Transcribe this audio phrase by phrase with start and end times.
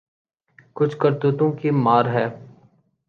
[0.75, 2.25] کچھ کرتوتوں کی مار ہے۔